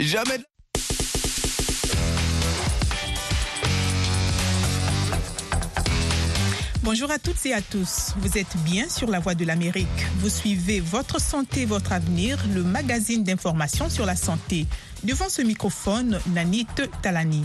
[0.00, 0.38] Jamais.
[6.82, 8.14] Bonjour à toutes et à tous.
[8.18, 9.86] Vous êtes bien sur la voie de l'Amérique.
[10.16, 14.66] Vous suivez Votre santé, votre avenir, le magazine d'information sur la santé.
[15.04, 16.66] Devant ce microphone, Nanit
[17.02, 17.44] Talani.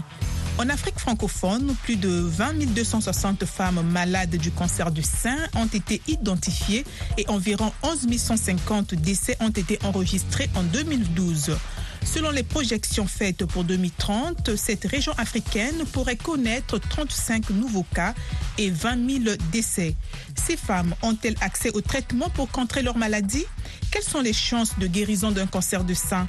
[0.58, 6.02] En Afrique francophone, plus de 20 260 femmes malades du cancer du sein ont été
[6.08, 6.86] identifiées
[7.18, 11.58] et environ 11 150 décès ont été enregistrés en 2012.
[12.06, 18.14] Selon les projections faites pour 2030, cette région africaine pourrait connaître 35 nouveaux cas
[18.58, 19.96] et 20 000 décès.
[20.36, 23.46] Ces femmes ont-elles accès au traitement pour contrer leur maladie?
[23.92, 26.26] Quelles sont les chances de guérison d'un cancer du sein?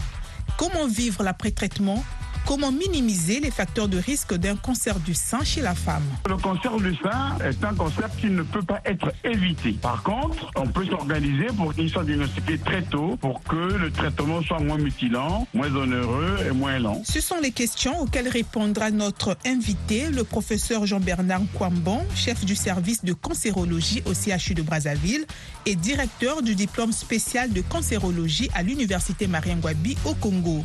[0.57, 2.03] Comment vivre l'après-traitement?
[2.47, 6.77] Comment minimiser les facteurs de risque d'un cancer du sein chez la femme Le cancer
[6.77, 9.73] du sein est un cancer qui ne peut pas être évité.
[9.73, 14.43] Par contre, on peut s'organiser pour qu'il soit diagnostiqué très tôt pour que le traitement
[14.43, 17.03] soit moins mutilant, moins onéreux et moins lent.
[17.05, 23.05] Ce sont les questions auxquelles répondra notre invité, le professeur Jean-Bernard Kwambon, chef du service
[23.05, 25.27] de cancérologie au CHU de Brazzaville
[25.67, 30.65] et directeur du diplôme spécial de cancérologie à l'Université Marien Ngouabi au Congo.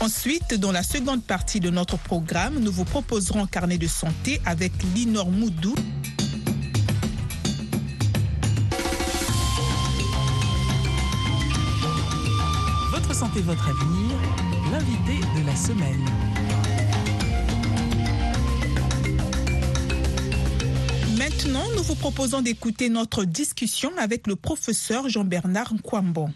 [0.00, 4.42] Ensuite, dans la seconde partie de notre programme, nous vous proposerons un carnet de santé
[4.44, 5.74] avec Linor Moudou.
[12.92, 14.16] Votre santé, votre avenir,
[14.70, 16.04] l'invité de la semaine.
[21.16, 26.30] Maintenant, nous vous proposons d'écouter notre discussion avec le professeur Jean-Bernard Nkwambon.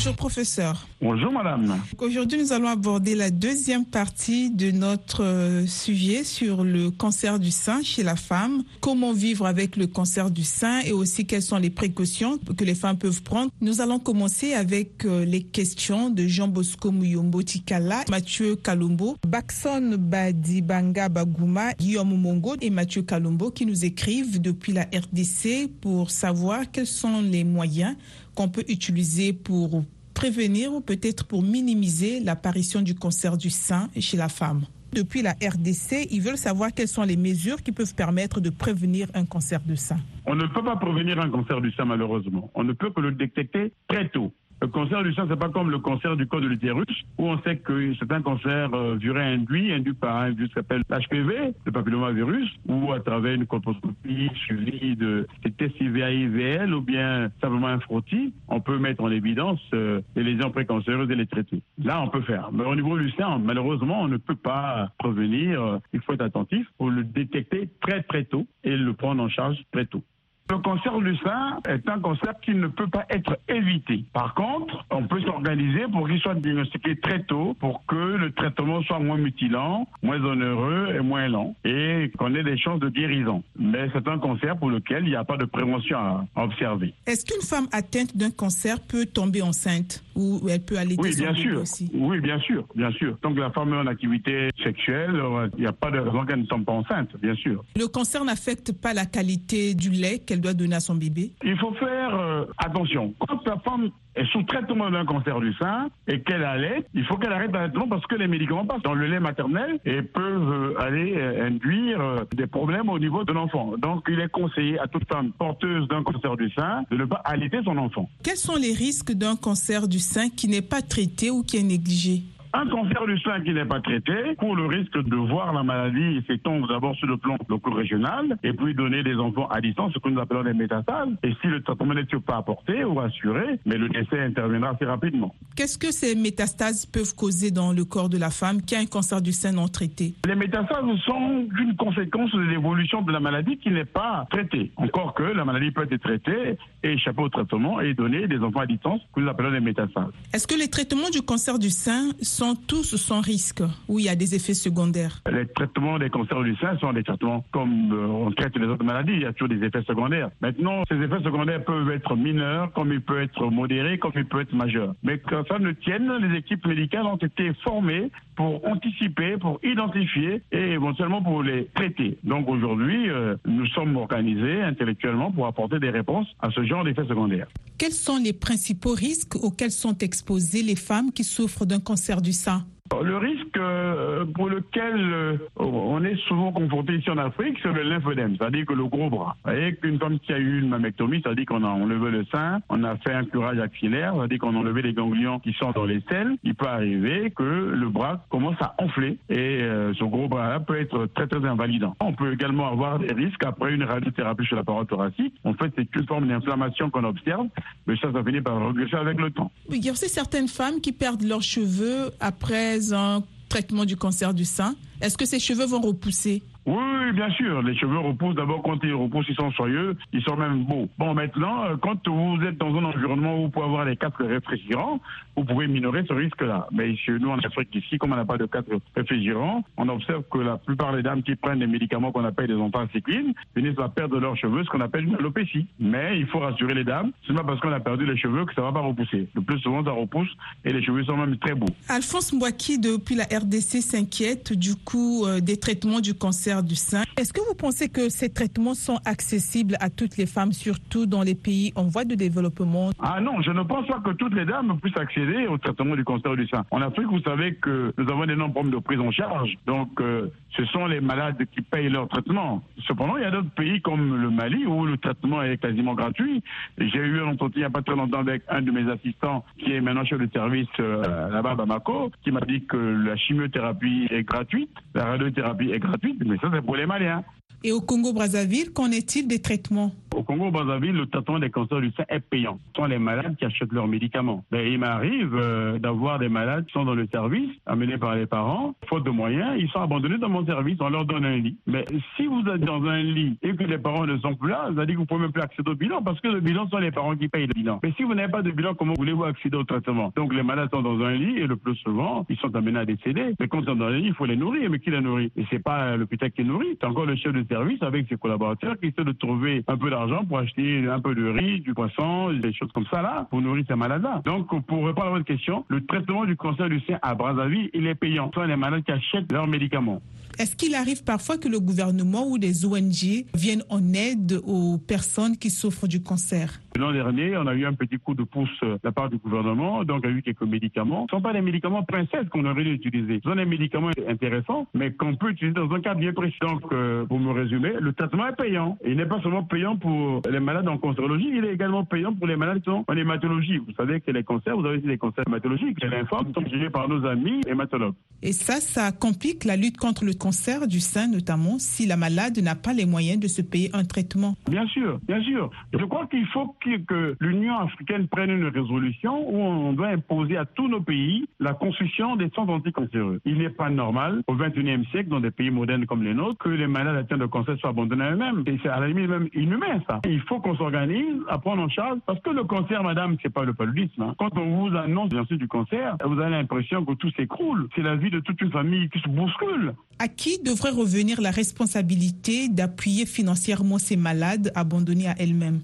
[0.00, 0.86] Bonjour professeur.
[1.02, 1.78] Bonjour madame.
[1.98, 7.50] Aujourd'hui nous allons aborder la deuxième partie de notre euh, sujet sur le cancer du
[7.50, 8.62] sein chez la femme.
[8.80, 12.74] Comment vivre avec le cancer du sein et aussi quelles sont les précautions que les
[12.74, 13.50] femmes peuvent prendre.
[13.60, 19.96] Nous allons commencer avec euh, les questions de Jean Bosco Muyombo Tikala, Mathieu Kalumbo, Baxon
[19.98, 26.70] Badibanga Baguma, Guillaume Mongo et Mathieu Kalumbo qui nous écrivent depuis la RDC pour savoir
[26.70, 27.96] quels sont les moyens
[28.34, 29.82] qu'on peut utiliser pour
[30.14, 34.62] prévenir ou peut-être pour minimiser l'apparition du cancer du sein chez la femme.
[34.92, 39.06] Depuis la RDC, ils veulent savoir quelles sont les mesures qui peuvent permettre de prévenir
[39.14, 39.98] un cancer du sein.
[40.26, 42.50] On ne peut pas prévenir un cancer du sein malheureusement.
[42.54, 44.32] On ne peut que le détecter très tôt.
[44.62, 47.40] Le cancer du sein, c'est pas comme le cancer du col de l'utérus, où on
[47.40, 51.72] sait que c'est un cancer euh, induit, induit par un virus qui s'appelle l'HPV, le
[51.72, 55.26] papillomavirus, ou à travers une colposcopie suivie de
[55.56, 60.50] tests IVA-IVL ou bien simplement un frottis, on peut mettre en évidence euh, les lésions
[60.50, 61.62] précancéreuses et les traiter.
[61.82, 62.50] Là, on peut faire.
[62.52, 65.78] Mais au niveau du sein, malheureusement, on ne peut pas prévenir.
[65.94, 69.56] Il faut être attentif pour le détecter très très tôt et le prendre en charge
[69.72, 70.02] très tôt.
[70.50, 74.04] Le cancer du sein est un cancer qui ne peut pas être évité.
[74.12, 78.82] Par contre, on peut s'organiser pour qu'il soit diagnostiqué très tôt pour que le traitement
[78.82, 83.44] soit moins mutilant, moins onéreux et moins lent et qu'on ait des chances de guérison.
[83.56, 86.94] Mais c'est un cancer pour lequel il n'y a pas de prévention à observer.
[87.06, 91.34] Est-ce qu'une femme atteinte d'un cancer peut tomber enceinte ou elle peut aller Oui, bien
[91.34, 91.60] sûr.
[91.60, 91.88] Aussi?
[91.94, 93.16] Oui, bien sûr, bien sûr.
[93.22, 95.22] Tant que la femme est en activité sexuelle,
[95.56, 97.64] il n'y a pas de raison qu'elle ne tombe pas enceinte, bien sûr.
[97.76, 101.56] Le cancer n'affecte pas la qualité du lait qu'elle doit donner à son bébé Il
[101.58, 103.14] faut faire euh, attention.
[103.18, 107.16] Quand la femme est sous traitement d'un cancer du sein et qu'elle allait, il faut
[107.16, 110.80] qu'elle arrête traitement parce que les médicaments passent dans le lait maternel et peuvent euh,
[110.80, 113.74] aller euh, induire des problèmes au niveau de l'enfant.
[113.78, 117.20] Donc il est conseillé à toute femme porteuse d'un cancer du sein de ne pas
[117.24, 118.08] allaiter son enfant.
[118.22, 121.62] Quels sont les risques d'un cancer du sein qui n'est pas traité ou qui est
[121.62, 122.22] négligé?
[122.52, 126.20] Un cancer du sein qui n'est pas traité court le risque de voir la maladie
[126.26, 130.08] s'étendre d'abord sur le plan local-régional et puis donner des enfants à distance, ce que
[130.08, 131.08] nous appelons des métastases.
[131.22, 135.34] Et si le traitement n'est pas apporté ou assuré, mais le décès interviendra assez rapidement.
[135.56, 138.86] Qu'est-ce que ces métastases peuvent causer dans le corps de la femme qui a un
[138.86, 140.14] cancer du sein non traité?
[140.26, 144.72] Les métastases sont une conséquence de l'évolution de la maladie qui n'est pas traitée.
[144.76, 148.60] Encore que la maladie peut être traitée et échapper au traitement et donner des enfants
[148.60, 150.12] à distance que nous appelons des métastases.
[150.32, 154.08] Est-ce que les traitements du cancer du sein sont tous sans risque ou il y
[154.08, 158.06] a des effets secondaires Les traitements des cancers du sein sont des traitements comme euh,
[158.06, 160.30] on traite les autres maladies, il y a toujours des effets secondaires.
[160.40, 164.42] Maintenant, ces effets secondaires peuvent être mineurs, comme ils peuvent être modérés, comme ils peuvent
[164.42, 164.94] être majeurs.
[165.02, 170.42] Mais quand ça ne tienne, les équipes médicales ont été formées pour anticiper, pour identifier
[170.50, 172.18] et éventuellement pour les traiter.
[172.24, 177.06] Donc aujourd'hui, euh, nous sommes organisés intellectuellement pour apporter des réponses à ce genre d'effets
[177.06, 177.48] secondaires.
[177.80, 182.34] Quels sont les principaux risques auxquels sont exposées les femmes qui souffrent d'un cancer du
[182.34, 182.66] sein?
[182.92, 187.82] Le risque euh, pour lequel euh, on est souvent confronté ici en Afrique, c'est le
[187.82, 189.36] lymphodème, c'est-à-dire que le gros bras.
[189.44, 192.82] Voyez qu'une femme qui a eu une mammectomie, c'est-à-dire qu'on a enlevé le sein, on
[192.84, 196.02] a fait un curage axillaire, c'est-à-dire qu'on a enlevé les ganglions qui sont dans les
[196.10, 199.60] selles, il peut arriver que le bras commence à enfler et
[199.98, 201.96] ce gros bras-là peut être très très invalidant.
[202.00, 205.34] On peut également avoir des risques après une radiothérapie sur la paroi thoracique.
[205.44, 207.46] En fait, c'est une forme d'inflammation qu'on observe,
[207.86, 209.50] mais ça, ça finit par regresser avec le temps.
[209.70, 214.32] Il y a aussi certaines femmes qui perdent leurs cheveux après un traitement du cancer
[214.34, 214.74] du sein.
[215.00, 216.42] Est-ce que ces cheveux vont repousser?
[216.66, 217.62] Oui, bien sûr.
[217.62, 218.34] Les cheveux repoussent.
[218.34, 220.88] D'abord, quand ils repoussent, ils sont soyeux, ils sont même beaux.
[220.98, 224.22] Bon, maintenant, euh, quand vous êtes dans un environnement où vous pouvez avoir les quatre
[224.24, 225.00] réfrigérants,
[225.36, 226.68] vous pouvez minorer ce risque-là.
[226.70, 230.22] Mais chez nous, en Afrique, ici, comme on n'a pas de quatre réfrigérants, on observe
[230.30, 233.90] que la plupart des dames qui prennent des médicaments qu'on appelle des anthracyclines finissent par
[233.92, 235.66] perdre leurs cheveux, ce qu'on appelle une alopécie.
[235.78, 238.54] Mais il faut rassurer les dames, c'est pas parce qu'on a perdu les cheveux que
[238.54, 239.28] ça va pas repousser.
[239.34, 240.30] Le plus souvent, ça repousse
[240.64, 241.66] et les cheveux sont même très beaux.
[241.88, 247.02] Alphonse Mbouaki, depuis la RDC, s'inquiète du euh, des traitements du cancer du sein.
[247.16, 251.22] Est-ce que vous pensez que ces traitements sont accessibles à toutes les femmes, surtout dans
[251.22, 252.90] les pays en voie de développement?
[253.00, 256.04] Ah non, je ne pense pas que toutes les dames puissent accéder au traitement du
[256.04, 256.64] cancer du sein.
[256.70, 259.56] En Afrique, vous savez que nous avons des d'énormes problèmes de prise en charge.
[259.66, 262.62] Donc, euh, ce sont les malades qui payent leur traitement.
[262.86, 266.42] Cependant, il y a d'autres pays comme le Mali où le traitement est quasiment gratuit.
[266.78, 269.44] J'ai eu un entretien il n'y a pas très longtemps avec un de mes assistants
[269.58, 273.16] qui est maintenant chef de service euh, là-bas à Bamako, qui m'a dit que la
[273.16, 277.24] chimiothérapie est gratuite, la radiothérapie est gratuite, mais ça c'est pour les Maliens.
[277.62, 279.92] Et au Congo-Brazzaville, qu'en est-il des traitements?
[280.14, 282.58] Au Congo-Brazzaville, le traitement des cancers du sein est payant.
[282.74, 284.44] Ce sont les malades qui achètent leurs médicaments.
[284.50, 288.26] Ben, il m'arrive euh, d'avoir des malades qui sont dans le service, amenés par les
[288.26, 291.56] parents, faute de moyens, ils sont abandonnés dans mon service, on leur donne un lit.
[291.66, 291.84] Mais
[292.16, 294.70] si vous êtes dans un lit et que les parents ne sont plus là, ça
[294.72, 296.78] veut dire que vous pouvez même plus accéder au bilan parce que le bilan sont
[296.78, 297.78] les parents qui payent le bilan.
[297.82, 300.12] Mais si vous n'avez pas de bilan, comment voulez-vous accéder au traitement?
[300.16, 302.84] Donc les malades sont dans un lit et le plus souvent, ils sont amenés à
[302.84, 303.34] décéder.
[303.38, 304.68] Mais quand ils sont dans un lit, il faut les nourrir.
[304.70, 305.30] Mais qui les nourrit?
[305.36, 308.78] Et c'est pas l'hôpital qui nourrit, c'est encore le chef de service avec ses collaborateurs
[308.80, 312.32] qui essaient de trouver un peu d'argent pour acheter un peu de riz, du poisson,
[312.32, 314.22] des choses comme ça là, pour nourrir ces malades-là.
[314.24, 317.86] Donc, pour répondre à votre question, le traitement du cancer du sein à Brazzaville, il
[317.86, 318.30] est payant.
[318.34, 320.00] Ce sont les malades qui achètent leurs médicaments.
[320.40, 325.36] Est-ce qu'il arrive parfois que le gouvernement ou des ONG viennent en aide aux personnes
[325.36, 326.62] qui souffrent du cancer?
[326.78, 329.84] L'an dernier, on a eu un petit coup de pouce de la part du gouvernement,
[329.84, 331.06] donc il y a eu quelques médicaments.
[331.10, 333.20] Ce ne sont pas des médicaments princesses qu'on aurait dû utiliser.
[333.22, 336.38] Ce sont des médicaments intéressants, mais qu'on peut utiliser dans un cas bien précis.
[336.40, 338.78] Donc, euh, pour me résumer, le traitement est payant.
[338.86, 342.26] il n'est pas seulement payant pour les malades en cancérologie, il est également payant pour
[342.26, 343.58] les malades qui sont en hématologie.
[343.58, 345.82] Vous savez que les cancers, vous avez aussi des cancers hématologiques.
[345.82, 347.96] Les lymphomes sont gérés par nos amis hématologues.
[348.22, 350.29] Et ça, ça complique la lutte contre le cancer
[350.68, 354.34] du sein, notamment si la malade n'a pas les moyens de se payer un traitement.
[354.48, 355.50] Bien sûr, bien sûr.
[355.72, 360.44] Je crois qu'il faut que l'Union africaine prenne une résolution où on doit imposer à
[360.44, 363.20] tous nos pays la construction des centres anticancéreux.
[363.24, 366.48] Il n'est pas normal au XXIe siècle, dans des pays modernes comme les nôtres, que
[366.48, 368.44] les malades atteints de cancer soient abandonnés à eux-mêmes.
[368.46, 370.00] Et c'est à la limite même inhumain, ça.
[370.06, 373.44] Il faut qu'on s'organise à prendre en charge, parce que le cancer, madame, c'est pas
[373.44, 374.02] le paludisme.
[374.02, 374.14] Hein.
[374.18, 377.68] Quand on vous annonce bien sûr du cancer, vous avez l'impression que tout s'écroule.
[377.74, 379.74] C'est la vie de toute une famille qui se bouscule.
[379.98, 385.62] À qui devrait revenir la responsabilité d'appuyer financièrement ces malades abandonnés à elles-mêmes?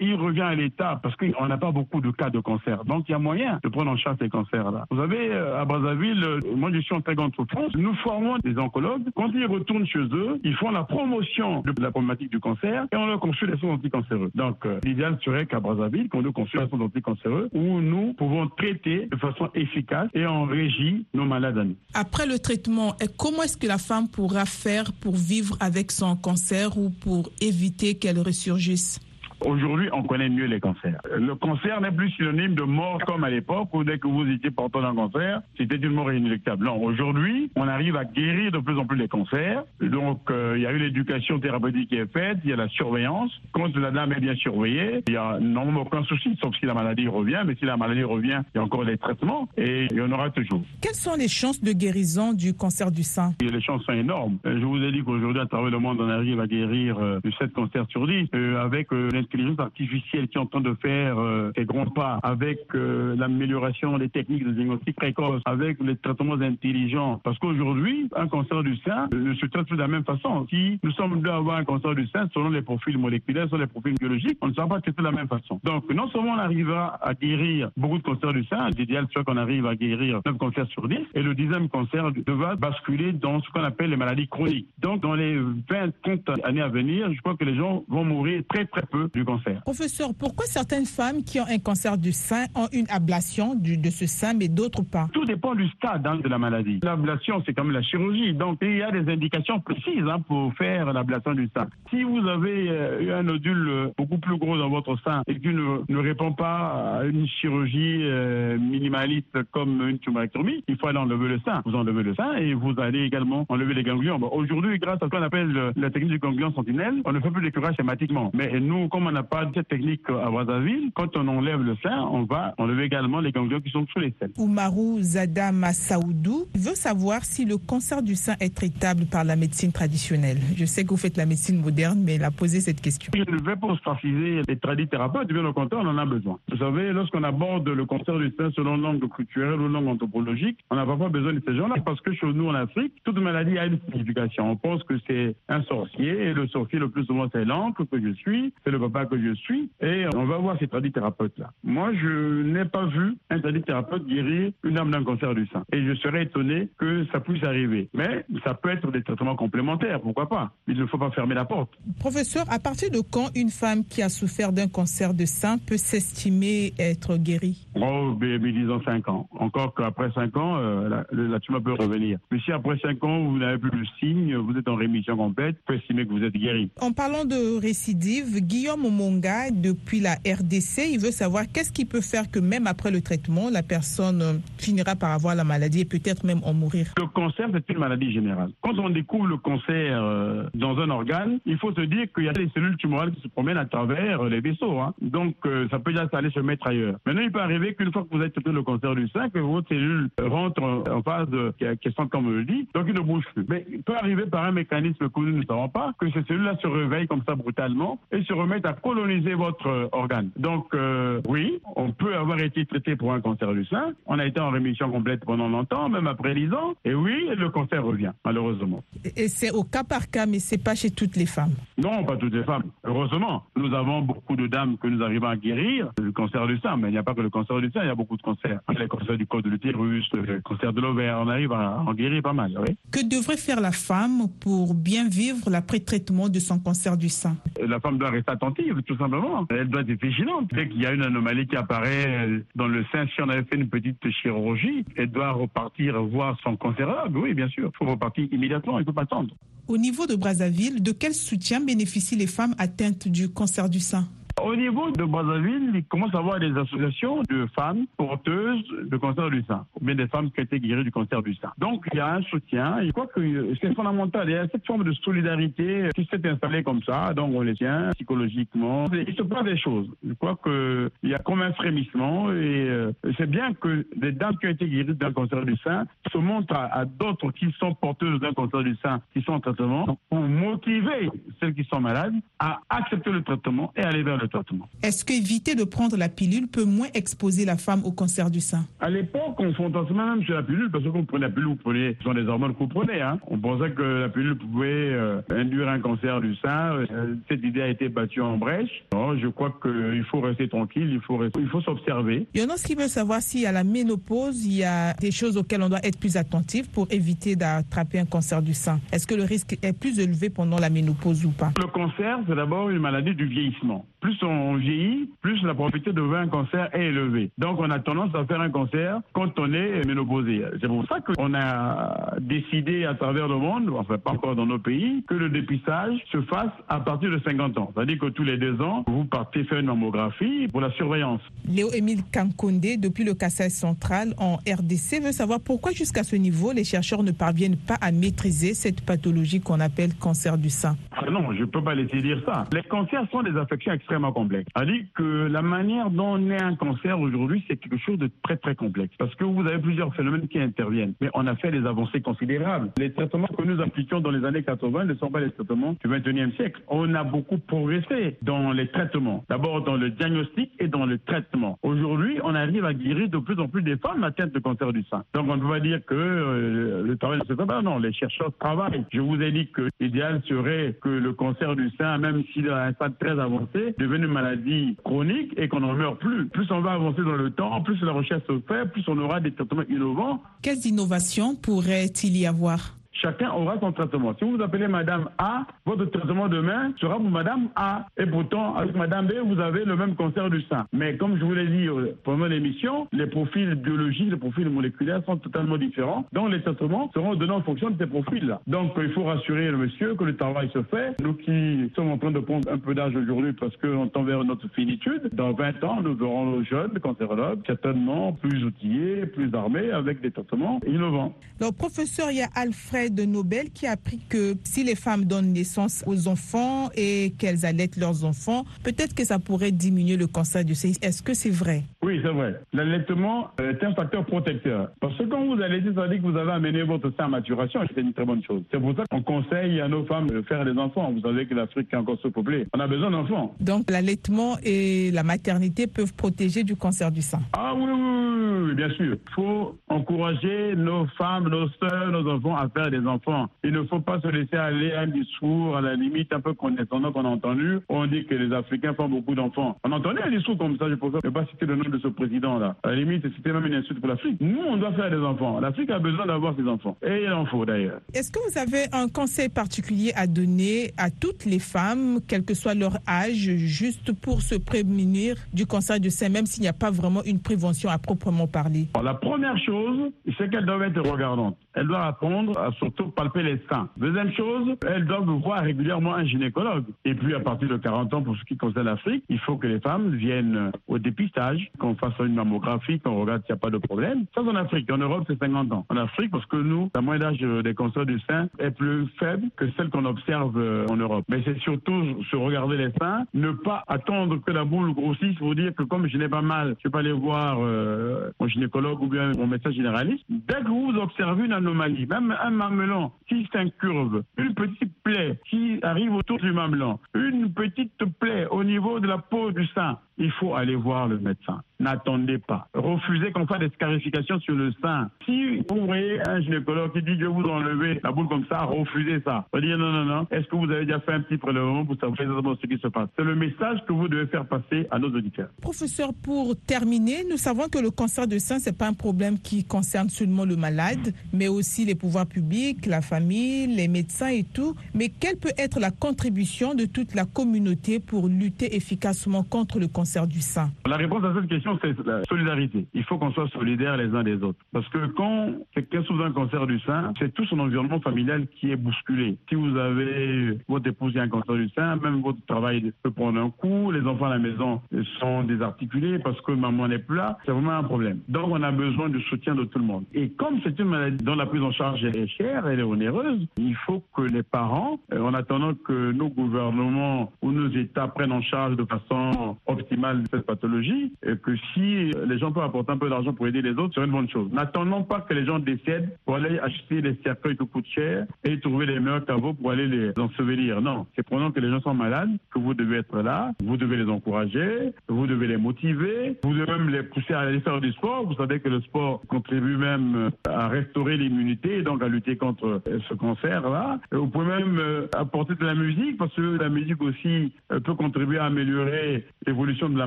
[0.00, 2.84] Il revient à l'État parce qu'on n'a pas beaucoup de cas de cancer.
[2.84, 4.86] Donc il y a moyen de prendre en charge ces cancers-là.
[4.90, 8.38] Vous savez, euh, à Brazzaville, euh, moi je suis en très grande souffrance, nous formons
[8.38, 9.04] des oncologues.
[9.14, 12.96] Quand ils retournent chez eux, ils font la promotion de la problématique du cancer et
[12.96, 14.30] on leur construit des soins anticancéreux.
[14.34, 18.48] Donc euh, l'idéal serait qu'à Brazzaville, qu'on nous construise des soins anticancéreux où nous pouvons
[18.48, 21.56] traiter de façon efficace et en régie nos malades.
[21.94, 26.76] Après le traitement, comment est-ce que la femme pourra faire pour vivre avec son cancer
[26.76, 29.00] ou pour éviter qu'elle ressurgisse?
[29.44, 31.00] Aujourd'hui, on connaît mieux les cancers.
[31.14, 34.50] Le cancer n'est plus synonyme de mort comme à l'époque où dès que vous étiez
[34.50, 36.64] porteur d'un cancer, c'était une mort inéluctable.
[36.64, 39.64] Non, aujourd'hui, on arrive à guérir de plus en plus les cancers.
[39.80, 42.68] Donc, euh, il y a eu l'éducation thérapeutique qui est faite, il y a la
[42.68, 43.30] surveillance.
[43.52, 46.74] Quand la dame est bien surveillée, il n'y a normalement aucun souci, sauf si la
[46.74, 47.42] maladie revient.
[47.46, 50.10] Mais si la maladie revient, il y a encore des traitements et il y en
[50.12, 50.62] aura toujours.
[50.80, 53.34] Quelles sont les chances de guérison du cancer du sein?
[53.40, 54.38] Les chances sont énormes.
[54.46, 57.20] Euh, je vous ai dit qu'aujourd'hui, à travers le monde, on arrive à guérir euh,
[57.22, 59.26] de 7 cancers sur 10 avec l'intelligence
[59.58, 64.08] artificielle qui est en train de faire euh, ses grands pas avec euh, l'amélioration des
[64.08, 67.20] techniques de diagnostic précoce, avec les traitements intelligents.
[67.22, 70.46] Parce qu'aujourd'hui, un cancer du sein ne se traite de la même façon.
[70.50, 73.62] Si nous sommes deux à avoir un cancer du sein, selon les profils moléculaires, selon
[73.62, 75.60] les profils biologiques, on ne sera pas traité de la même façon.
[75.64, 79.36] Donc, non seulement on arrivera à guérir beaucoup de cancers du sein, l'idéal serait qu'on
[79.36, 83.50] arrive à guérir 9 cancers sur 10, et le dixième cancer devra basculer dans ce
[83.50, 84.68] qu'on appelle les maladies chroniques.
[84.78, 88.42] Donc, dans les 20, 30 années à venir, je crois que les gens vont mourir
[88.48, 89.60] très très peu du cancer.
[89.62, 93.90] Professeur, pourquoi certaines femmes qui ont un cancer du sein ont une ablation du, de
[93.90, 95.08] ce sein, mais d'autres pas?
[95.12, 96.80] Tout dépend du stade hein, de la maladie.
[96.82, 98.34] L'ablation, c'est comme la chirurgie.
[98.34, 101.66] Donc, il y a des indications précises hein, pour faire l'ablation du sein.
[101.90, 105.38] Si vous avez euh, eu un nodule euh, beaucoup plus gros dans votre sein et
[105.40, 110.88] qui ne, ne répond pas à une chirurgie euh, minimaliste comme une tumorectomie, il faut
[110.88, 111.62] aller enlever le sein.
[111.64, 114.18] Vous enlevez le sein et vous allez également enlever les ganglions.
[114.18, 117.30] Bon, Aujourd'hui, grâce à ce qu'on appelle la technique du ganglion sentinelle, on ne fait
[117.30, 118.30] plus d'écurage schématiquement.
[118.34, 122.02] Mais nous, comme on n'a pas cette technique à Brazzaville, quand on enlève le sein,
[122.10, 124.32] on va enlever également les ganglions qui sont sous les selles.
[124.36, 129.72] Oumarou Zada Massaoudou veut savoir si le cancer du sein est traitable par la médecine
[129.72, 130.38] traditionnelle.
[130.56, 133.12] Je sais que vous faites la médecine moderne, mais il a posé cette question.
[133.14, 136.38] Je ne vais pas ostraciser les tradithérapeutes, bien au contraire, on en a besoin.
[136.50, 140.76] Vous savez, lorsqu'on aborde le cancer du sein selon l'angle culturel ou l'angle anthropologique, on
[140.76, 143.66] n'a pas besoin de ces gens-là parce que chez nous en Afrique, toute maladie a
[143.66, 144.50] une signification.
[144.50, 148.00] On pense que c'est un sorcier et le sorcier le plus souvent c'est l'oncle que
[148.00, 151.50] je suis, c'est le papa que je suis et on va voir ces tradithérapeutes-là.
[151.62, 155.84] Moi, je n'ai pas vu un tradithérapeute guérir une âme d'un cancer du sein et
[155.84, 157.90] je serais étonné que ça puisse arriver.
[157.92, 160.52] Mais ça peut être des traitements complémentaires, pourquoi pas?
[160.68, 161.70] Il ne faut pas fermer la porte.
[161.98, 165.76] Professeur, à partir de quand une femme qui a souffert d'un cancer de sein peut
[165.76, 167.66] s'estimer être guérie?
[167.74, 169.28] Oh, mais, mais disons 5 ans.
[169.38, 172.18] Encore qu'après 5 ans, euh, la, la tumeur peut revenir.
[172.30, 175.56] Mais si après 5 ans, vous n'avez plus le signe, vous êtes en rémission complète,
[175.56, 176.70] vous pouvez estimer que vous êtes guéri.
[176.80, 182.00] En parlant de récidive, Guillaume Omonga, depuis la RDC, il veut savoir qu'est-ce qui peut
[182.00, 185.84] faire que même après le traitement, la personne euh, finira par avoir la maladie et
[185.84, 186.92] peut-être même en mourir.
[186.96, 188.50] Le cancer, c'est une maladie générale.
[188.60, 192.28] Quand on découvre le cancer euh, dans un organe, il faut se dire qu'il y
[192.28, 194.78] a des cellules tumorales qui se promènent à travers les vaisseaux.
[194.78, 194.94] Hein.
[195.00, 196.96] Donc, euh, ça peut déjà aller se mettre ailleurs.
[197.04, 199.40] Maintenant, il peut arriver qu'une fois que vous avez traité le cancer du sein, que
[199.40, 201.52] votre cellule rentre en phase de,
[201.82, 203.44] qui sont comme le dit, donc il ne bouge plus.
[203.48, 206.56] Mais il peut arriver par un mécanisme que nous ne savons pas, que ces cellules-là
[206.62, 210.30] se réveillent comme ça brutalement et se remettent à coloniser votre euh, organe.
[210.36, 213.92] Donc, euh, oui, on peut avoir été traité pour un cancer du sein.
[214.06, 216.74] On a été en rémission complète pendant longtemps, même après 10 ans.
[216.84, 218.82] Et oui, le cancer revient, malheureusement.
[219.16, 221.52] Et c'est au cas par cas, mais c'est pas chez toutes les femmes.
[221.78, 222.64] Non, pas toutes les femmes.
[222.84, 226.76] Heureusement, nous avons beaucoup de dames que nous arrivons à guérir du cancer du sein,
[226.76, 228.22] mais il n'y a pas que le cancer du sein, il y a beaucoup de
[228.22, 228.60] cancers.
[228.78, 232.22] Les cancers du col de l'utérus, le cancer de l'ovaire, on arrive à en guérir
[232.22, 232.52] pas mal.
[232.60, 232.76] Oui.
[232.90, 237.36] Que devrait faire la femme pour bien vivre l'après-traitement de son cancer du sein?
[237.66, 239.46] La femme doit rester attentive, tout simplement.
[239.50, 240.50] Elle doit être vigilante.
[240.52, 243.56] Dès qu'il y a une anomalie qui apparaît dans le sein, si on avait fait
[243.56, 247.16] une petite chirurgie, elle doit repartir voir son cancérologue.
[247.16, 247.70] Oui, bien sûr.
[247.72, 249.34] Il faut repartir immédiatement, il ne peut pas attendre.
[249.68, 254.06] Au niveau de Brazzaville, de quel soutien bénéficient les femmes atteintes du cancer du sein?
[254.42, 259.30] Au niveau de Brazzaville, il commence à avoir des associations de femmes porteuses de cancer
[259.30, 261.52] du sein, ou bien des femmes qui ont été guéries du cancer du sein.
[261.58, 262.84] Donc il y a un soutien.
[262.84, 264.28] Je crois que c'est fondamental.
[264.28, 267.14] Il y a cette forme de solidarité qui s'est installée comme ça.
[267.14, 268.86] Donc on les tient psychologiquement.
[268.92, 269.88] Il se passe des choses.
[270.06, 274.36] Je crois qu'il y a comme un frémissement et euh, c'est bien que des dames
[274.38, 277.74] qui ont été guéries d'un cancer du sein se montrent à, à d'autres qui sont
[277.74, 282.14] porteuses d'un cancer du sein, qui sont en traitement, pour motiver celles qui sont malades
[282.38, 284.68] à accepter le traitement et aller vers le traitement.
[284.82, 288.64] Est-ce qu'éviter de prendre la pilule peut moins exposer la femme au cancer du sein?
[288.80, 291.48] À l'époque, on fantasmait même sur la pilule parce que quand vous prenez la pilule,
[291.48, 293.00] vous prenez, ce sont des hormones que vous prenez.
[293.00, 293.18] Hein.
[293.28, 296.72] On pensait que la pilule pouvait euh, induire un cancer du sein.
[296.90, 298.84] Euh, cette idée a été battue en brèche.
[298.92, 302.26] Non, je crois qu'il faut rester tranquille, il faut, rester, il faut s'observer.
[302.34, 305.68] Yonos qui veut savoir si à la ménopause, il y a des choses auxquelles on
[305.68, 308.80] doit être plus attentif pour éviter d'attraper un cancer du sein.
[308.92, 311.52] Est-ce que le risque est plus élevé pendant la ménopause ou pas?
[311.58, 313.86] Le cancer, c'est d'abord une maladie du vieillissement.
[314.06, 317.32] Plus on vieillit, plus la probabilité de faire un cancer est élevée.
[317.38, 320.44] Donc on a tendance à faire un cancer quand on est ménopausé.
[320.60, 324.60] C'est pour ça qu'on a décidé à travers le monde, enfin pas encore dans nos
[324.60, 327.72] pays, que le dépistage se fasse à partir de 50 ans.
[327.74, 331.20] C'est-à-dire que tous les deux ans, vous partez faire une mammographie pour la surveillance.
[331.48, 336.62] Léo-Émile Kankonde, depuis le Kassai central en RDC, veut savoir pourquoi jusqu'à ce niveau, les
[336.62, 340.76] chercheurs ne parviennent pas à maîtriser cette pathologie qu'on appelle cancer du sein.
[340.92, 342.44] Ah non, je ne peux pas laisser dire ça.
[342.52, 344.48] Les cancers sont des affections extrêmement complexes.
[344.54, 348.36] C'est-à-dire que la manière dont on est un cancer aujourd'hui, c'est quelque chose de très
[348.36, 348.94] très complexe.
[348.98, 350.94] Parce que vous avez plusieurs phénomènes qui interviennent.
[351.00, 352.70] Mais on a fait des avancées considérables.
[352.78, 355.90] Les traitements que nous appliquions dans les années 80 ne sont pas les traitements du
[355.90, 356.60] 21e siècle.
[356.68, 359.24] On a beaucoup progressé dans les traitements.
[359.28, 361.58] D'abord dans le diagnostic et dans le traitement.
[361.62, 364.82] Aujourd'hui, on arrive à guérir de plus en plus des femmes atteintes de cancer du
[364.84, 365.04] sein.
[365.14, 367.62] Donc on ne peut pas dire que euh, le travail ne se fait pas.
[367.62, 368.84] Non, les chercheurs travaillent.
[368.92, 372.64] Je vous ai dit que l'idéal serait que le cancer du sein, même s'il à
[372.64, 376.28] un stade très avancé, devienne une maladie chronique et qu'on n'en meurt plus.
[376.28, 379.20] Plus on va avancer dans le temps, plus la recherche se fait, plus on aura
[379.20, 380.22] des traitements innovants.
[380.42, 382.76] Quelles innovations pourrait-il y avoir?
[383.00, 384.14] Chacun aura son traitement.
[384.18, 387.86] Si vous appelez Madame A, votre traitement demain sera pour Madame A.
[387.96, 390.66] Et pourtant, avec Madame B, vous avez le même cancer du sein.
[390.72, 395.02] Mais comme je vous l'ai dit euh, pendant l'émission, les profils biologiques, les profils moléculaires
[395.06, 396.04] sont totalement différents.
[396.12, 398.40] Donc les traitements seront donnés en fonction de ces profils-là.
[398.46, 401.00] Donc il faut rassurer le monsieur que le travail se fait.
[401.02, 404.24] Nous qui sommes en train de prendre un peu d'âge aujourd'hui parce qu'on tend vers
[404.24, 409.70] notre finitude, dans 20 ans, nous verrons nos jeunes cancérologues certainement plus outillés, plus armés
[409.70, 411.14] avec des traitements innovants.
[411.40, 415.32] Donc professeur, il y a Alfred Nobel qui a appris que si les femmes donnent
[415.32, 420.44] naissance aux enfants et qu'elles allaitent leurs enfants, peut-être que ça pourrait diminuer le cancer
[420.44, 420.72] du sein.
[420.82, 421.64] Est-ce que c'est vrai?
[421.96, 422.34] Oui, c'est vrai.
[422.52, 424.68] L'allaitement est un facteur protecteur.
[424.80, 427.08] Parce que quand vous allaitez, ça veut dire que vous avez amené votre sein à
[427.08, 427.60] maturation.
[427.74, 428.42] C'est une très bonne chose.
[428.52, 430.92] C'est pour ça qu'on conseille à nos femmes de faire des enfants.
[430.92, 432.46] Vous savez que l'Afrique est encore sous-peuplée.
[432.54, 433.34] On a besoin d'enfants.
[433.40, 437.20] Donc l'allaitement et la maternité peuvent protéger du cancer du sein.
[437.32, 438.96] Ah oui, oui, oui, bien sûr.
[438.96, 443.26] Il faut encourager nos femmes, nos soeurs, nos enfants à faire des enfants.
[443.42, 446.34] Il ne faut pas se laisser aller à un discours à la limite un peu
[446.34, 447.60] condescendant qu'on a entendu.
[447.70, 449.56] On dit que les Africains font beaucoup d'enfants.
[449.64, 452.56] On entendait un discours comme ça, je ne pas citer le nom de ce président-là.
[452.62, 454.20] À la limite, c'était même une insulte pour l'Afrique.
[454.20, 455.40] Nous, on doit faire des enfants.
[455.40, 456.76] L'Afrique a besoin d'avoir ses enfants.
[456.82, 457.80] Et il en faut d'ailleurs.
[457.94, 462.34] Est-ce que vous avez un conseil particulier à donner à toutes les femmes, quel que
[462.34, 466.52] soit leur âge, juste pour se prémunir du cancer du sein, même s'il n'y a
[466.52, 468.68] pas vraiment une prévention à proprement parler?
[468.82, 471.36] La première chose, c'est qu'elles doivent être regardantes.
[471.54, 473.68] Elles doivent apprendre à surtout palper les seins.
[473.76, 476.64] Deuxième chose, elles doivent voir régulièrement un gynécologue.
[476.84, 479.46] Et puis, à partir de 40 ans, pour ce qui concerne l'Afrique, il faut que
[479.46, 483.50] les femmes viennent au dépistage, qu'on fasse une mammographie, qu'on regarde s'il n'y a pas
[483.50, 484.04] de problème.
[484.14, 484.70] Ça, en Afrique.
[484.70, 485.66] En Europe, c'est 50 ans.
[485.68, 489.28] En Afrique, parce que nous, la moyenne d'âge des cancers du sein est plus faible
[489.36, 490.36] que celle qu'on observe
[490.68, 491.04] en Europe.
[491.08, 495.34] Mais c'est surtout se regarder les seins, ne pas attendre que la boule grossisse pour
[495.34, 498.88] dire que comme je n'ai pas mal, je peux aller voir euh, mon gynécologue ou
[498.88, 500.04] bien mon médecin généraliste.
[500.08, 505.58] Dès que vous observez une anomalie, même un mamelon qui s'incurve, une petite plaie qui
[505.62, 510.10] arrive autour du mamelon, une petite plaie au niveau de la peau du sein, il
[510.12, 511.42] faut aller voir le médecin.
[511.58, 512.48] N'attendez pas.
[512.54, 514.90] Refusez qu'on fasse des scarifications sur le sein.
[515.04, 518.44] Si vous voyez un gynécologue qui dit je vais vous enlever la boule comme ça,
[518.44, 519.26] refusez ça.
[519.32, 520.06] Vous dire non, non, non.
[520.10, 522.68] Est-ce que vous avez déjà fait un petit prélèvement pour savoir exactement ce qui se
[522.68, 522.88] passe?
[522.98, 525.28] C'est le message que vous devez faire passer à nos auditeurs.
[525.40, 529.44] Professeur, pour terminer, nous savons que le cancer de sein, c'est pas un problème qui
[529.44, 534.54] concerne seulement le malade, mais aussi les pouvoirs publics, la famille, les médecins et tout.
[534.74, 539.68] Mais quelle peut être la contribution de toute la communauté pour lutter efficacement contre le
[539.68, 540.50] cancer du sein?
[540.66, 542.66] La réponse à cette question, c'est la solidarité.
[542.74, 544.38] Il faut qu'on soit solidaires les uns des autres.
[544.52, 548.50] Parce que quand quelqu'un souffre d'un cancer du sein, c'est tout son environnement familial qui
[548.50, 549.18] est bousculé.
[549.28, 552.90] Si vous avez votre épouse qui a un cancer du sein, même votre travail peut
[552.90, 554.60] prendre un coup, les enfants à la maison
[555.00, 558.00] sont désarticulés parce que maman n'est plus là, c'est vraiment un problème.
[558.08, 559.84] Donc on a besoin du soutien de tout le monde.
[559.94, 563.26] Et comme c'est une maladie dont la prise en charge est chère, elle est onéreuse,
[563.36, 568.12] il faut que les parents, euh, en attendant que nos gouvernements ou nos États prennent
[568.12, 572.78] en charge de façon optimale cette pathologie, et que si les gens peuvent apporter un
[572.78, 574.30] peu d'argent pour aider les autres, c'est une bonne chose.
[574.32, 578.38] N'attendons pas que les gens décèdent pour aller acheter les cercueils qui coûtent cher et
[578.40, 580.60] trouver les meilleurs caveaux pour aller les ensevelir.
[580.60, 583.76] Non, c'est pendant que les gens sont malades que vous devez être là, vous devez
[583.76, 587.72] les encourager, vous devez les motiver, vous devez même les pousser à aller faire du
[587.72, 588.06] sport.
[588.06, 592.62] Vous savez que le sport contribue même à restaurer l'immunité et donc à lutter contre
[592.88, 593.78] ce cancer-là.
[593.92, 597.74] Vous pouvez même euh, apporter de la musique parce que la musique aussi euh, peut
[597.74, 599.86] contribuer à améliorer l'évolution de la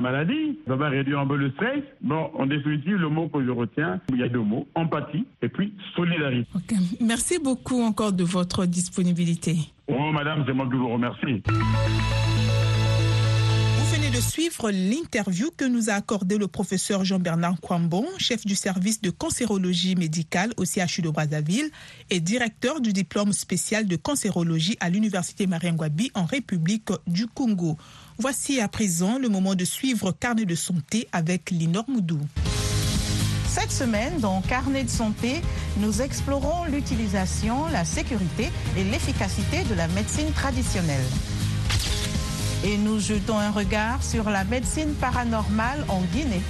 [0.00, 0.58] maladie.
[0.66, 1.82] Ça va réduire un peu le stress.
[2.00, 5.48] Bon, en définitive, le mot que je retiens, il y a deux mots, empathie et
[5.48, 6.48] puis solidarité.
[7.00, 9.56] Merci beaucoup encore de votre disponibilité.
[9.88, 11.42] Oh, madame, c'est moi qui vous remercie
[14.10, 19.10] de suivre l'interview que nous a accordé le professeur Jean-Bernard Kwambon, chef du service de
[19.10, 21.70] cancérologie médicale au CHU de Brazzaville
[22.10, 27.76] et directeur du diplôme spécial de cancérologie à l'Université Mariangwabi en République du Congo.
[28.20, 32.20] Voici à présent le moment de suivre Carnet de santé avec Linor Moudou.
[33.48, 35.40] Cette semaine, dans Carnet de santé,
[35.78, 41.04] nous explorons l'utilisation, la sécurité et l'efficacité de la médecine traditionnelle
[42.62, 46.42] et nous jetons un regard sur la médecine paranormale en Guinée.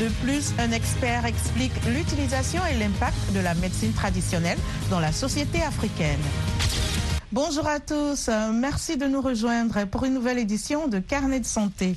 [0.00, 4.58] De plus, un expert explique l'utilisation et l'impact de la médecine traditionnelle
[4.90, 6.18] dans la société africaine.
[7.30, 11.94] Bonjour à tous, merci de nous rejoindre pour une nouvelle édition de Carnet de santé.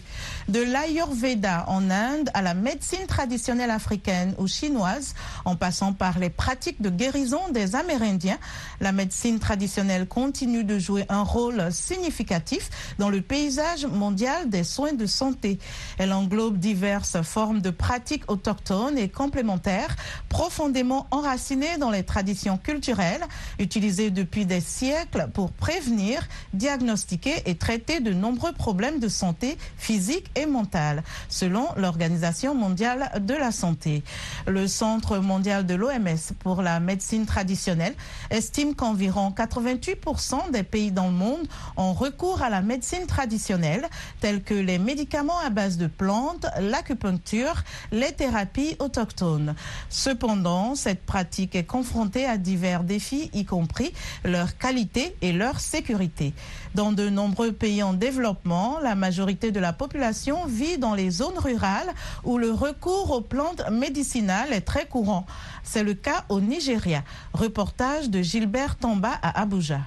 [0.50, 5.16] De l'Ayurveda en Inde à la médecine traditionnelle africaine ou chinoise,
[5.46, 8.40] en passant par les pratiques de guérison des Amérindiens,
[8.82, 14.92] la médecine traditionnelle continue de jouer un rôle significatif dans le paysage mondial des soins
[14.92, 15.60] de santé.
[15.98, 19.96] Elle englobe diverses formes de pratiques autochtones et complémentaires,
[20.28, 23.24] profondément enracinées dans les traditions culturelles,
[23.60, 30.30] utilisées depuis des siècles pour prévenir, diagnostiquer et traiter de nombreux problèmes de santé physique
[30.36, 34.04] et mentale, selon l'Organisation mondiale de la santé.
[34.48, 37.96] Le Centre mondial de l'OMS pour la médecine traditionnelle
[38.30, 43.88] estime qu'environ 88% des pays dans le monde ont recours à la médecine traditionnelle,
[44.20, 49.56] tels que les médicaments à base de plantes, l'acupuncture, les thérapies autochtones.
[49.90, 56.34] Cependant, cette pratique est confrontée à divers défis, y compris leur qualité et leur sécurité.
[56.76, 61.38] Dans de nombreux pays en développement, la majorité de la population vit dans les zones
[61.38, 61.94] rurales
[62.24, 65.26] où le recours aux plantes médicinales est très courant.
[65.64, 67.04] C'est le cas au Nigeria.
[67.34, 69.82] Reportage de Gilbert Tamba à Abuja.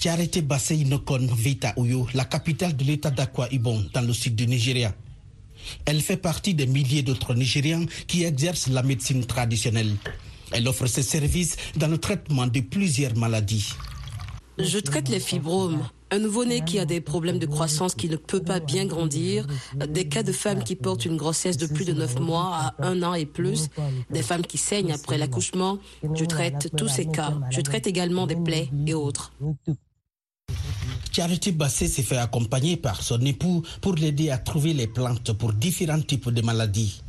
[0.00, 4.36] Charité Bassey Nokon vit à Uyo, la capitale de l'état d'Akwa Ibom, dans le sud
[4.36, 4.92] du Nigeria.
[5.86, 9.94] Elle fait partie des milliers d'autres Nigériens qui exercent la médecine traditionnelle.
[10.52, 13.70] Elle offre ses services dans le traitement de plusieurs maladies.
[14.58, 15.82] Je traite les fibromes.
[16.10, 19.46] Un nouveau-né qui a des problèmes de croissance, qui ne peut pas bien grandir,
[19.88, 23.02] des cas de femmes qui portent une grossesse de plus de 9 mois à un
[23.02, 23.68] an et plus,
[24.10, 25.78] des femmes qui saignent après l'accouchement.
[26.14, 27.34] Je traite tous ces cas.
[27.50, 29.32] Je traite également des plaies et autres.
[31.10, 35.52] Charity Bassé s'est fait accompagner par son époux pour l'aider à trouver les plantes pour
[35.52, 37.02] différents types de maladies.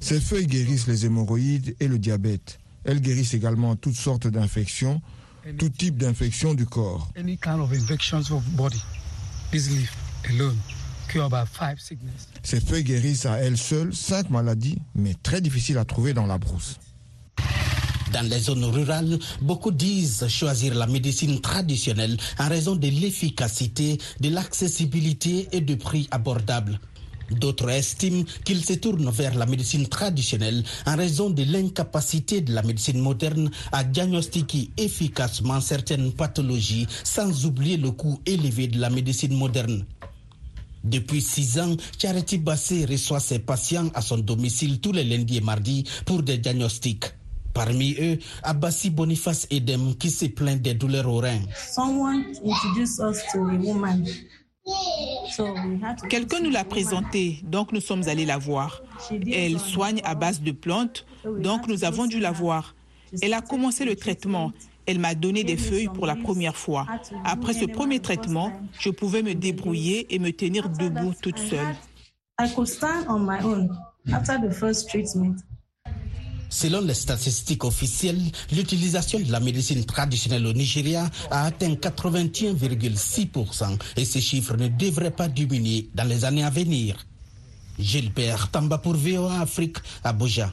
[0.00, 2.58] Ces feuilles guérissent les hémorroïdes et le diabète.
[2.84, 5.00] Elles guérissent également toutes sortes d'infections
[5.58, 7.10] tout type d'infection du corps.
[12.42, 16.38] Ces feuilles guérissent à elles seules cinq maladies, mais très difficiles à trouver dans la
[16.38, 16.78] brousse.
[18.12, 24.28] Dans les zones rurales, beaucoup disent choisir la médecine traditionnelle en raison de l'efficacité, de
[24.28, 26.78] l'accessibilité et de prix abordables.
[27.34, 32.62] D'autres estiment qu'ils se tournent vers la médecine traditionnelle en raison de l'incapacité de la
[32.62, 39.36] médecine moderne à diagnostiquer efficacement certaines pathologies sans oublier le coût élevé de la médecine
[39.36, 39.84] moderne.
[40.84, 45.40] Depuis six ans, Charity Bassé reçoit ses patients à son domicile tous les lundis et
[45.40, 47.06] mardis pour des diagnostics.
[47.54, 51.40] Parmi eux, Abbassi Boniface Edem qui se plaint des douleurs aux reins.
[56.08, 58.82] Quelqu'un nous l'a présentée, donc nous sommes allés la voir.
[59.10, 62.74] Elle soigne à base de plantes, donc nous avons dû la voir.
[63.22, 64.52] Elle a commencé le traitement.
[64.86, 66.86] Elle m'a donné des feuilles pour la première fois.
[67.24, 71.74] Après ce premier traitement, je pouvais me débrouiller et me tenir debout toute seule.
[76.54, 84.04] Selon les statistiques officielles, l'utilisation de la médecine traditionnelle au Nigeria a atteint 81,6% et
[84.04, 87.04] ces chiffres ne devraient pas diminuer dans les années à venir.
[87.76, 90.52] Gilbert Tamba pour VOA Afrique, Abuja.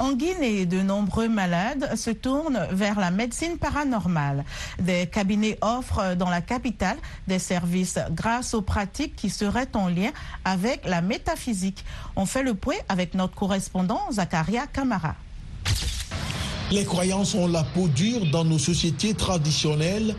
[0.00, 4.46] En Guinée, de nombreux malades se tournent vers la médecine paranormale.
[4.80, 6.96] Des cabinets offrent dans la capitale
[7.28, 10.10] des services grâce aux pratiques qui seraient en lien
[10.46, 11.84] avec la métaphysique.
[12.16, 15.16] On fait le point avec notre correspondant Zakaria Kamara.
[16.70, 20.16] Les croyances ont la peau dure dans nos sociétés traditionnelles.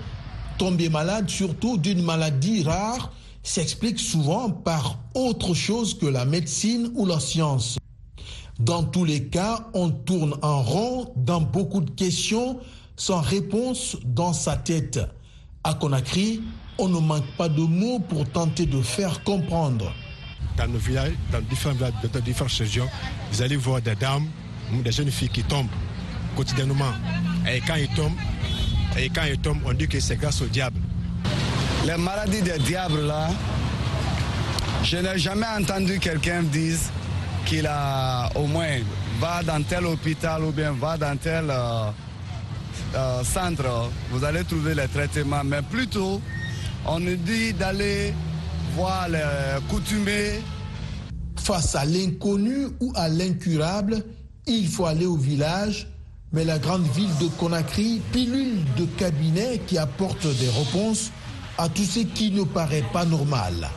[0.60, 7.08] Tomber malade, surtout d'une maladie rare, s'explique souvent par autre chose que la médecine ou
[7.08, 7.81] la science.
[8.62, 12.60] Dans tous les cas, on tourne en rond dans beaucoup de questions
[12.96, 15.00] sans réponse dans sa tête.
[15.64, 16.44] À Conakry,
[16.78, 19.92] on ne manque pas de mots pour tenter de faire comprendre.
[20.58, 22.88] Dans nos villages, dans différents villages, dans différentes régions,
[23.32, 24.28] vous allez voir des dames,
[24.84, 25.66] des jeunes filles qui tombent
[26.36, 26.94] quotidiennement.
[27.52, 28.14] Et quand ils tombent,
[28.96, 30.80] et quand ils tombent, on dit que c'est grâce au diable.
[31.88, 33.30] Les maladies des diables là,
[34.84, 36.78] je n'ai jamais entendu quelqu'un dire
[37.52, 38.80] qu'il a au moins
[39.20, 41.92] va dans tel hôpital ou bien va dans tel euh,
[42.96, 45.44] euh, centre, vous allez trouver les traitements.
[45.44, 46.22] Mais plutôt,
[46.86, 48.14] on nous dit d'aller
[48.74, 49.20] voir les
[49.70, 50.40] coutumiers.
[51.40, 54.02] Face à l'inconnu ou à l'incurable,
[54.48, 55.88] il faut aller au village.
[56.32, 61.12] Mais la grande ville de Conakry pilule de cabinets qui apportent des réponses
[61.58, 63.68] à tout ce qui ne paraît pas normal.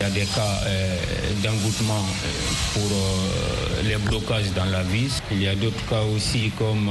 [0.00, 0.96] Il y a des cas euh,
[1.42, 5.20] d'engoutement euh, pour euh, les blocages dans la vis.
[5.30, 6.90] Il y a d'autres cas aussi comme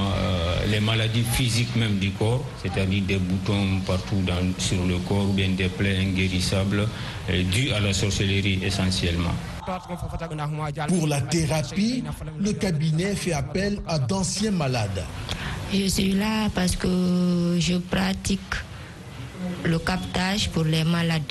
[0.70, 4.24] les maladies physiques même du corps, c'est-à-dire des boutons partout
[4.58, 6.88] sur le corps ou bien des plaies inguérissables
[7.52, 9.34] dues à la sorcellerie essentiellement.
[10.88, 12.04] Pour la thérapie,
[12.40, 15.04] le cabinet fait appel à d'anciens malades.
[15.74, 18.40] Je suis là parce que je pratique
[19.64, 21.22] le captage pour les malades.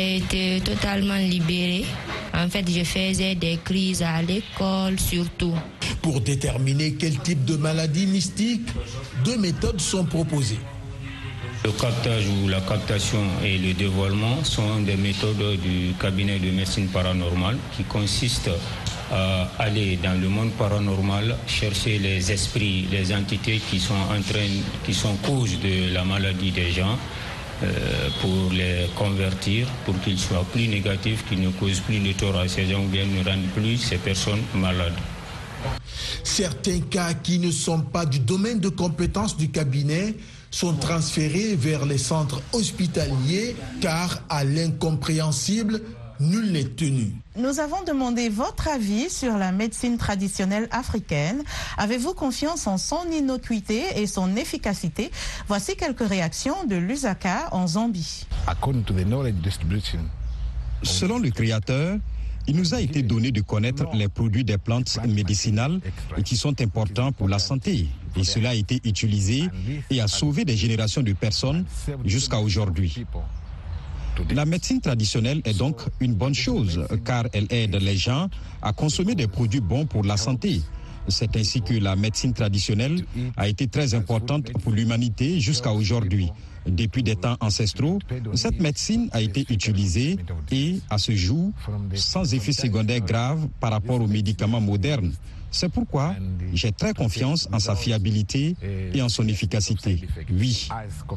[0.00, 1.84] J'ai été totalement libérée.
[2.32, 5.52] En fait, je faisais des crises à l'école surtout.
[6.00, 8.66] Pour déterminer quel type de maladie mystique,
[9.26, 10.60] deux méthodes sont proposées.
[11.64, 16.88] Le captage ou la captation et le dévoilement sont des méthodes du cabinet de médecine
[16.88, 18.56] paranormale qui consistent
[19.12, 24.48] à aller dans le monde paranormal chercher les esprits, les entités qui sont en train,
[24.86, 26.96] qui sont cause de la maladie des gens
[28.20, 32.48] pour les convertir, pour qu'ils soient plus négatifs, qu'ils ne causent plus de tort à
[32.48, 34.96] ces gens ou bien ne rendent plus ces personnes malades.
[36.24, 40.14] Certains cas qui ne sont pas du domaine de compétence du cabinet
[40.50, 45.82] sont transférés vers les centres hospitaliers car à l'incompréhensible,
[46.20, 47.12] nul n'est tenu.
[47.36, 51.42] Nous avons demandé votre avis sur la médecine traditionnelle africaine.
[51.78, 55.10] Avez-vous confiance en son innocuité et son efficacité?
[55.48, 58.26] Voici quelques réactions de Lusaka en Zambie.
[60.82, 61.98] Selon le créateur,
[62.46, 65.80] il nous a été donné de connaître les produits des plantes médicinales
[66.24, 67.86] qui sont importants pour la santé.
[68.16, 69.44] Et cela a été utilisé
[69.90, 71.64] et a sauvé des générations de personnes
[72.04, 73.04] jusqu'à aujourd'hui.
[74.34, 78.28] La médecine traditionnelle est donc une bonne chose car elle aide les gens
[78.62, 80.60] à consommer des produits bons pour la santé.
[81.08, 83.04] C'est ainsi que la médecine traditionnelle
[83.36, 86.30] a été très importante pour l'humanité jusqu'à aujourd'hui.
[86.66, 87.98] Depuis des temps ancestraux,
[88.34, 90.18] cette médecine a été utilisée
[90.52, 91.50] et, à ce jour,
[91.94, 95.12] sans effet secondaire grave par rapport aux médicaments modernes.
[95.50, 96.14] C'est pourquoi
[96.52, 98.54] j'ai très confiance en sa fiabilité
[98.94, 100.00] et en son efficacité.
[100.30, 100.68] Oui,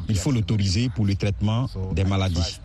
[0.08, 2.58] il faut l'autoriser pour le traitement des maladies.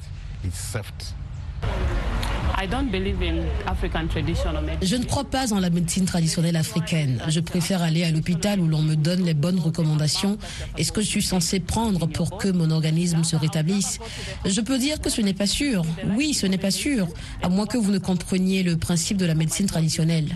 [4.81, 7.21] Je ne crois pas en la médecine traditionnelle africaine.
[7.29, 10.37] Je préfère aller à l'hôpital où l'on me donne les bonnes recommandations
[10.77, 13.99] et ce que je suis censé prendre pour que mon organisme se rétablisse.
[14.45, 15.85] Je peux dire que ce n'est pas sûr.
[16.17, 17.07] Oui, ce n'est pas sûr,
[17.41, 20.27] à moins que vous ne compreniez le principe de la médecine traditionnelle.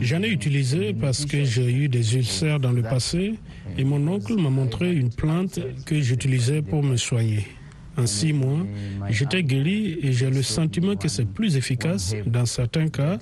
[0.00, 3.38] J'en ai utilisé parce que j'ai eu des ulcères dans le passé
[3.78, 7.46] et mon oncle m'a montré une plante que j'utilisais pour me soigner.
[8.00, 8.64] En six mois,
[9.10, 13.18] j'étais guéri et j'ai le sentiment que c'est plus efficace dans certains cas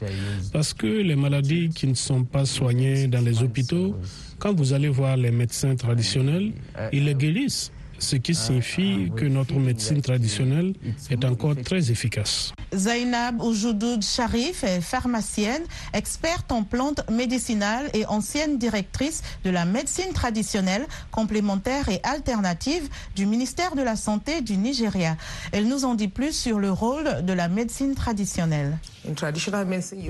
[0.53, 3.97] parce que les maladies qui ne sont pas soignées dans les hôpitaux,
[4.39, 6.53] quand vous allez voir les médecins traditionnels,
[6.93, 10.75] ils les guérissent ce qui signifie que notre médecine traditionnelle
[11.11, 12.53] est encore très efficace.
[12.75, 20.13] Zainab Oujoudoud Sharif est pharmacienne, experte en plantes médicinales et ancienne directrice de la médecine
[20.13, 25.17] traditionnelle, complémentaire et alternative du ministère de la Santé du Nigeria.
[25.53, 28.79] Elle nous en dit plus sur le rôle de la médecine traditionnelle.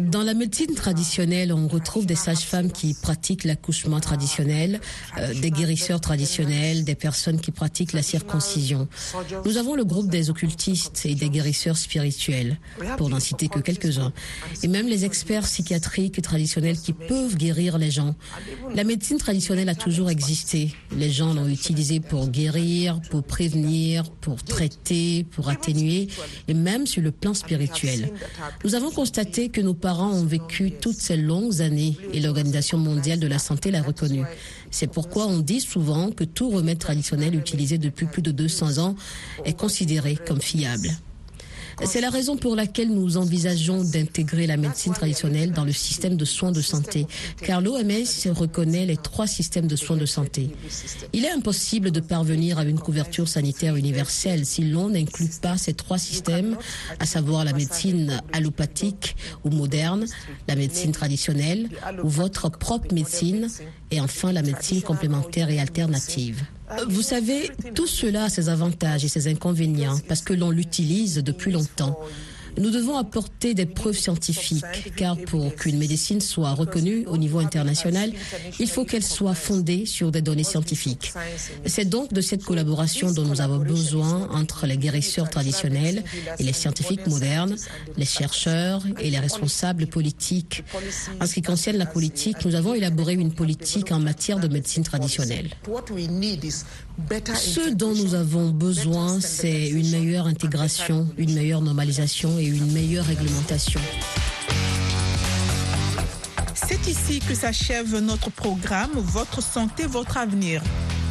[0.01, 4.81] Dans la médecine traditionnelle, on retrouve des sages-femmes qui pratiquent l'accouchement traditionnel,
[5.19, 8.89] euh, des guérisseurs traditionnels, des personnes qui pratiquent la circoncision.
[9.45, 12.59] Nous avons le groupe des occultistes et des guérisseurs spirituels,
[12.97, 14.13] pour n'en citer que quelques-uns,
[14.63, 18.15] et même les experts psychiatriques traditionnels qui peuvent guérir les gens.
[18.75, 20.75] La médecine traditionnelle a toujours existé.
[20.97, 26.09] Les gens l'ont utilisée pour guérir, pour prévenir, pour traiter, pour atténuer,
[26.49, 28.11] et même sur le plan spirituel.
[28.65, 33.21] Nous avons constaté que nos parents ont vécu toutes ces longues années et l'Organisation mondiale
[33.21, 34.23] de la santé l'a reconnu.
[34.71, 38.95] C'est pourquoi on dit souvent que tout remède traditionnel utilisé depuis plus de 200 ans
[39.45, 40.91] est considéré comme fiable.
[41.85, 46.25] C'est la raison pour laquelle nous envisageons d'intégrer la médecine traditionnelle dans le système de
[46.25, 47.07] soins de santé,
[47.43, 50.51] car l'OMS reconnaît les trois systèmes de soins de santé.
[51.13, 55.75] Il est impossible de parvenir à une couverture sanitaire universelle si l'on n'inclut pas ces
[55.75, 56.57] trois systèmes,
[56.99, 60.05] à savoir la médecine allopathique ou moderne,
[60.47, 61.69] la médecine traditionnelle
[62.03, 63.49] ou votre propre médecine,
[63.91, 66.45] et enfin la médecine complémentaire et alternative.
[66.89, 71.53] Vous savez, tout cela a ses avantages et ses inconvénients parce que l'on l'utilise depuis
[71.53, 71.99] longtemps.
[72.59, 78.13] Nous devons apporter des preuves scientifiques, car pour qu'une médecine soit reconnue au niveau international,
[78.59, 81.13] il faut qu'elle soit fondée sur des données scientifiques.
[81.67, 86.03] C'est donc de cette collaboration dont nous avons besoin entre les guérisseurs traditionnels
[86.39, 87.57] et les scientifiques modernes,
[87.97, 90.65] les chercheurs et les responsables politiques.
[91.21, 94.83] En ce qui concerne la politique, nous avons élaboré une politique en matière de médecine
[94.83, 95.51] traditionnelle.
[97.35, 103.05] Ce dont nous avons besoin, c'est une meilleure intégration, une meilleure normalisation et une meilleure
[103.05, 103.81] réglementation.
[106.55, 110.63] C'est ici que s'achève notre programme Votre santé, votre avenir.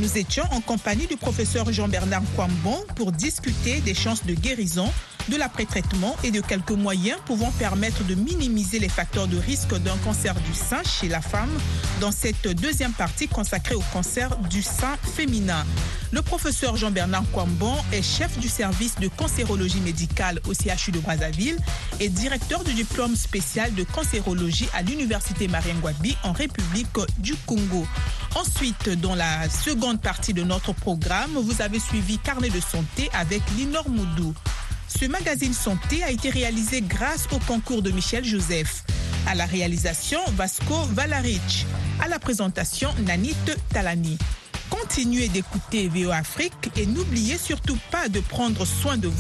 [0.02, 4.92] Nous étions en compagnie du professeur Jean-Bernard Kwambon pour discuter des chances de guérison,
[5.30, 9.98] de l'après-traitement et de quelques moyens pouvant permettre de minimiser les facteurs de risque d'un
[9.98, 11.50] cancer du sein chez la femme
[12.00, 15.66] dans cette deuxième partie consacrée au cancer du sein féminin.
[16.12, 21.58] Le professeur Jean-Bernard Kwambon est chef du service de cancérologie médicale au CHU de Brazzaville
[22.00, 26.88] et directeur du diplôme spécial de cancérologie à l'Université Mariangwabi en République
[27.18, 27.86] du Congo.
[28.36, 33.42] Ensuite, dans la seconde partie de notre programme, vous avez suivi Carnet de santé avec
[33.58, 34.34] Linor Moudou.
[34.88, 38.84] Ce magazine santé a été réalisé grâce au concours de Michel Joseph.
[39.28, 41.66] À la réalisation, Vasco Valarich.
[42.02, 43.36] À la présentation, Nanit
[43.70, 44.18] Talani.
[44.70, 49.16] Continuez d'écouter VO Afrique et n'oubliez surtout pas de prendre soin de votre